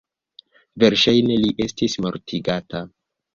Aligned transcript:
Verŝajne 0.83 1.37
li 1.43 1.51
estis 1.67 1.99
mortigata. 2.07 2.83